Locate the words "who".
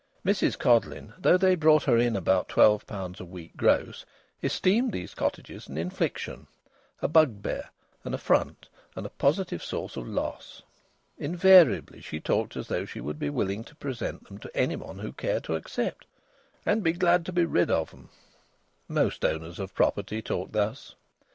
15.01-15.13